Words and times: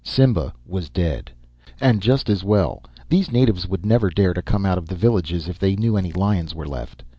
Simba 0.03 0.51
was 0.65 0.89
dead, 0.89 1.29
and 1.79 2.01
just 2.01 2.27
as 2.27 2.43
well. 2.43 2.81
These 3.07 3.31
natives 3.31 3.67
would 3.67 3.85
never 3.85 4.09
dare 4.09 4.33
to 4.33 4.41
come 4.41 4.65
out 4.65 4.79
of 4.79 4.87
the 4.87 4.95
villages 4.95 5.47
if 5.47 5.59
they 5.59 5.75
knew 5.75 5.95
any 5.95 6.11
lions 6.11 6.55
were 6.55 6.67
left. 6.67 7.03